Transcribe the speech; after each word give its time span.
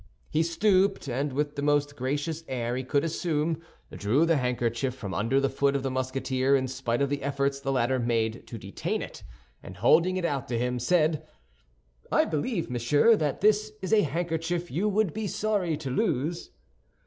He 0.31 0.41
stooped, 0.41 1.07
and 1.07 1.31
with 1.31 1.55
the 1.55 1.61
most 1.61 1.95
gracious 1.95 2.43
air 2.47 2.75
he 2.75 2.83
could 2.83 3.03
assume, 3.03 3.61
drew 3.93 4.25
the 4.25 4.37
handkerchief 4.37 4.95
from 4.95 5.13
under 5.13 5.39
the 5.39 5.47
foot 5.47 5.75
of 5.75 5.83
the 5.83 5.91
Musketeer 5.91 6.55
in 6.55 6.67
spite 6.67 7.03
of 7.03 7.09
the 7.11 7.21
efforts 7.21 7.59
the 7.59 7.71
latter 7.71 7.99
made 7.99 8.47
to 8.47 8.57
detain 8.57 9.03
it, 9.03 9.21
and 9.61 9.77
holding 9.77 10.17
it 10.17 10.25
out 10.25 10.47
to 10.47 10.57
him, 10.57 10.79
said, 10.79 11.23
"I 12.11 12.25
believe, 12.25 12.67
monsieur, 12.67 13.15
that 13.17 13.41
this 13.41 13.73
is 13.83 13.93
a 13.93 14.01
handkerchief 14.01 14.71
you 14.71 14.89
would 14.89 15.13
be 15.13 15.27
sorry 15.27 15.77
to 15.77 15.91
lose?" 15.91 16.49